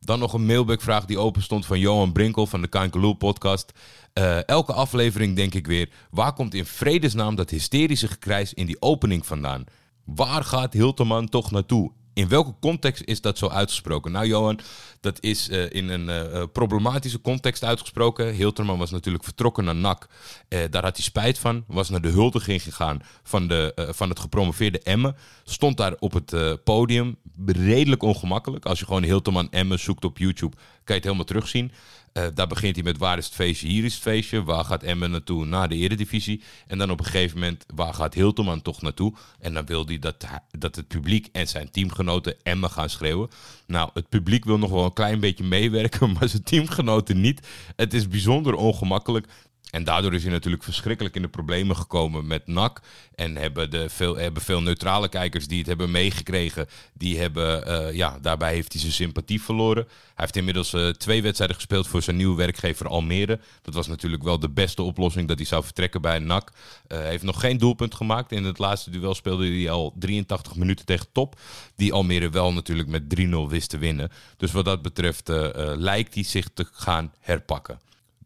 Dan 0.00 0.18
nog 0.18 0.32
een 0.32 0.46
mailbackvraag 0.46 1.04
die 1.04 1.18
open 1.18 1.42
stond 1.42 1.66
van 1.66 1.78
Johan 1.78 2.12
Brinkel 2.12 2.46
van 2.46 2.60
de 2.60 2.68
Kankeloel 2.68 3.12
podcast. 3.12 3.72
Uh, 4.14 4.48
elke 4.48 4.72
aflevering 4.72 5.36
denk 5.36 5.54
ik 5.54 5.66
weer, 5.66 5.90
waar 6.10 6.32
komt 6.32 6.54
in 6.54 6.66
vredesnaam 6.66 7.34
dat 7.34 7.50
hysterische 7.50 8.08
gekrijs 8.08 8.54
in 8.54 8.66
die 8.66 8.82
opening 8.82 9.26
vandaan? 9.26 9.64
Waar 10.04 10.44
gaat 10.44 10.72
Hilterman 10.72 11.28
toch 11.28 11.50
naartoe? 11.50 11.92
In 12.14 12.28
welke 12.28 12.54
context 12.60 13.02
is 13.04 13.20
dat 13.20 13.38
zo 13.38 13.48
uitgesproken? 13.48 14.12
Nou, 14.12 14.26
Johan, 14.26 14.60
dat 15.00 15.22
is 15.22 15.48
uh, 15.48 15.70
in 15.70 15.88
een 15.88 16.08
uh, 16.08 16.42
problematische 16.52 17.20
context 17.20 17.64
uitgesproken. 17.64 18.34
Hilterman 18.34 18.78
was 18.78 18.90
natuurlijk 18.90 19.24
vertrokken 19.24 19.64
naar 19.64 19.74
NAC. 19.74 20.08
Daar 20.48 20.82
had 20.82 20.96
hij 20.96 21.04
spijt 21.04 21.38
van. 21.38 21.64
Was 21.66 21.90
naar 21.90 22.00
de 22.00 22.08
huldiging 22.08 22.62
gegaan 22.62 23.02
van, 23.22 23.48
de, 23.48 23.90
van 23.94 24.08
het 24.08 24.20
gepromoveerde 24.20 24.80
Emmen. 24.80 25.16
Stond 25.44 25.76
daar 25.76 25.94
op 25.98 26.12
het 26.12 26.64
podium. 26.64 27.16
Redelijk 27.46 28.02
ongemakkelijk. 28.02 28.66
Als 28.66 28.78
je 28.78 28.84
gewoon 28.84 29.02
Hilterman 29.02 29.50
Emmen 29.50 29.78
zoekt 29.78 30.04
op 30.04 30.18
YouTube, 30.18 30.56
je 30.84 30.92
het 30.92 31.04
helemaal 31.04 31.24
terugzien. 31.24 31.72
Uh, 32.12 32.26
daar 32.34 32.46
begint 32.46 32.74
hij 32.74 32.84
met 32.84 32.98
waar 32.98 33.18
is 33.18 33.24
het 33.24 33.34
feestje, 33.34 33.68
hier 33.68 33.84
is 33.84 33.94
het 33.94 34.02
feestje. 34.02 34.42
Waar 34.42 34.64
gaat 34.64 34.82
Emmen 34.82 35.10
naartoe? 35.10 35.44
Naar 35.44 35.68
de 35.68 35.76
eredivisie. 35.76 36.42
En 36.66 36.78
dan 36.78 36.90
op 36.90 36.98
een 36.98 37.04
gegeven 37.04 37.38
moment, 37.38 37.64
waar 37.74 37.94
gaat 37.94 38.14
Hilterman 38.14 38.62
toch 38.62 38.82
naartoe? 38.82 39.14
En 39.40 39.54
dan 39.54 39.66
wil 39.66 39.86
hij 39.86 39.98
dat, 39.98 40.26
dat 40.50 40.76
het 40.76 40.88
publiek 40.88 41.28
en 41.32 41.48
zijn 41.48 41.70
teamgenoten 41.70 42.36
Emmen 42.42 42.70
gaan 42.70 42.90
schreeuwen. 42.90 43.28
Nou, 43.66 43.90
het 43.94 44.08
publiek 44.08 44.44
wil 44.44 44.58
nog 44.58 44.70
wel 44.70 44.84
een 44.84 44.92
klein 44.92 45.20
beetje 45.20 45.44
meewerken, 45.44 46.12
maar 46.12 46.28
zijn 46.28 46.42
teamgenoten 46.42 47.20
niet. 47.20 47.46
Het 47.76 47.94
is 47.94 48.08
bijzonder 48.08 48.54
ongemakkelijk. 48.54 49.26
En 49.70 49.84
daardoor 49.84 50.14
is 50.14 50.22
hij 50.22 50.32
natuurlijk 50.32 50.62
verschrikkelijk 50.62 51.16
in 51.16 51.22
de 51.22 51.28
problemen 51.28 51.76
gekomen 51.76 52.26
met 52.26 52.46
NAC. 52.46 52.80
En 53.14 53.36
hebben, 53.36 53.70
de 53.70 53.88
veel, 53.88 54.16
hebben 54.16 54.42
veel 54.42 54.62
neutrale 54.62 55.08
kijkers 55.08 55.46
die 55.46 55.58
het 55.58 55.66
hebben 55.66 55.90
meegekregen. 55.90 56.68
Die 56.92 57.18
hebben, 57.18 57.68
uh, 57.68 57.92
ja, 57.92 58.18
daarbij 58.22 58.54
heeft 58.54 58.72
hij 58.72 58.80
zijn 58.80 58.92
sympathie 58.92 59.42
verloren. 59.42 59.84
Hij 59.84 60.14
heeft 60.14 60.36
inmiddels 60.36 60.74
uh, 60.74 60.88
twee 60.88 61.22
wedstrijden 61.22 61.56
gespeeld 61.56 61.86
voor 61.86 62.02
zijn 62.02 62.16
nieuwe 62.16 62.36
werkgever 62.36 62.88
Almere. 62.88 63.40
Dat 63.62 63.74
was 63.74 63.86
natuurlijk 63.86 64.22
wel 64.22 64.38
de 64.38 64.50
beste 64.50 64.82
oplossing 64.82 65.28
dat 65.28 65.38
hij 65.38 65.46
zou 65.46 65.64
vertrekken 65.64 66.00
bij 66.00 66.18
NAC. 66.18 66.50
Uh, 66.50 66.98
hij 66.98 67.08
heeft 67.08 67.22
nog 67.22 67.40
geen 67.40 67.58
doelpunt 67.58 67.94
gemaakt. 67.94 68.32
In 68.32 68.44
het 68.44 68.58
laatste 68.58 68.90
duel 68.90 69.14
speelde 69.14 69.46
hij 69.46 69.70
al 69.70 69.94
83 69.98 70.56
minuten 70.56 70.86
tegen 70.86 71.06
top. 71.12 71.40
Die 71.76 71.92
Almere 71.92 72.30
wel 72.30 72.52
natuurlijk 72.52 72.88
met 72.88 73.02
3-0 73.20 73.28
wist 73.48 73.70
te 73.70 73.78
winnen. 73.78 74.10
Dus 74.36 74.52
wat 74.52 74.64
dat 74.64 74.82
betreft 74.82 75.28
lijkt 75.76 76.14
hij 76.14 76.22
zich 76.22 76.48
te 76.54 76.66
gaan 76.72 77.12
herpakken. 77.20 77.80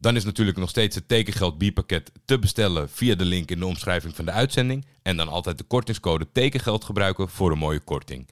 Dan 0.04 0.16
is 0.16 0.24
natuurlijk 0.24 0.56
nog 0.56 0.68
steeds 0.68 0.94
het 0.94 1.08
tekengeld 1.08 1.58
bierpakket 1.58 2.12
te 2.24 2.38
bestellen 2.38 2.90
via 2.90 3.14
de 3.14 3.24
link 3.24 3.50
in 3.50 3.58
de 3.58 3.66
omschrijving 3.66 4.14
van 4.16 4.24
de 4.24 4.30
uitzending. 4.30 4.86
En 5.02 5.16
dan 5.16 5.28
altijd 5.28 5.58
de 5.58 5.64
kortingscode 5.64 6.26
tekengeld 6.32 6.84
gebruiken 6.84 7.28
voor 7.28 7.52
een 7.52 7.58
mooie 7.58 7.80
korting. 7.80 8.28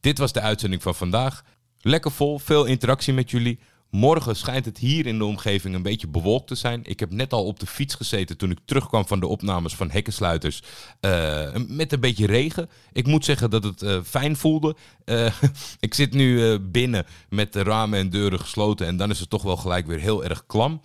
Dit 0.00 0.18
was 0.18 0.32
de 0.32 0.40
uitzending 0.40 0.82
van 0.82 0.94
vandaag. 0.94 1.44
Lekker 1.80 2.10
vol, 2.10 2.38
veel 2.38 2.64
interactie 2.64 3.12
met 3.12 3.30
jullie. 3.30 3.58
Morgen 3.90 4.36
schijnt 4.36 4.64
het 4.64 4.78
hier 4.78 5.06
in 5.06 5.18
de 5.18 5.24
omgeving 5.24 5.74
een 5.74 5.82
beetje 5.82 6.08
bewolkt 6.08 6.46
te 6.46 6.54
zijn. 6.54 6.80
Ik 6.84 7.00
heb 7.00 7.10
net 7.10 7.32
al 7.32 7.44
op 7.44 7.60
de 7.60 7.66
fiets 7.66 7.94
gezeten 7.94 8.36
toen 8.36 8.50
ik 8.50 8.58
terugkwam 8.64 9.06
van 9.06 9.20
de 9.20 9.26
opnames 9.26 9.74
van 9.74 9.90
Hekkensluiters. 9.90 10.62
Uh, 11.00 11.54
met 11.68 11.92
een 11.92 12.00
beetje 12.00 12.26
regen. 12.26 12.70
Ik 12.92 13.06
moet 13.06 13.24
zeggen 13.24 13.50
dat 13.50 13.64
het 13.64 13.82
uh, 13.82 13.98
fijn 14.04 14.36
voelde. 14.36 14.76
Uh, 15.04 15.32
ik 15.80 15.94
zit 15.94 16.12
nu 16.14 16.58
binnen 16.58 17.06
met 17.28 17.52
de 17.52 17.62
ramen 17.62 17.98
en 17.98 18.10
deuren 18.10 18.40
gesloten. 18.40 18.86
En 18.86 18.96
dan 18.96 19.10
is 19.10 19.20
het 19.20 19.30
toch 19.30 19.42
wel 19.42 19.56
gelijk 19.56 19.86
weer 19.86 20.00
heel 20.00 20.24
erg 20.24 20.46
klam. 20.46 20.80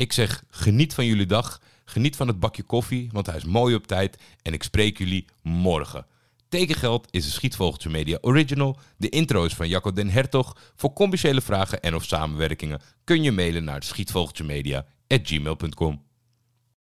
Ik 0.00 0.12
zeg 0.12 0.44
geniet 0.50 0.94
van 0.94 1.06
jullie 1.06 1.26
dag. 1.26 1.60
Geniet 1.84 2.16
van 2.16 2.28
het 2.28 2.40
bakje 2.40 2.62
koffie, 2.62 3.08
want 3.12 3.26
hij 3.26 3.36
is 3.36 3.44
mooi 3.44 3.74
op 3.74 3.86
tijd. 3.86 4.18
En 4.42 4.52
ik 4.52 4.62
spreek 4.62 4.98
jullie 4.98 5.24
morgen. 5.42 6.06
Tekengeld 6.48 7.06
is 7.10 7.24
een 7.24 7.30
Schietvogeltje 7.30 7.90
Media 7.90 8.18
original. 8.20 8.78
De 8.96 9.08
intro 9.08 9.44
is 9.44 9.54
van 9.54 9.68
Jacco 9.68 9.92
den 9.92 10.10
Hertog. 10.10 10.56
Voor 10.76 10.92
commerciële 10.92 11.40
vragen 11.40 11.82
en 11.82 11.94
of 11.94 12.04
samenwerkingen 12.04 12.80
kun 13.04 13.22
je 13.22 13.32
mailen 13.32 13.64
naar 13.64 13.82
schietvogeltjemedia.gmail.com. 13.82 16.02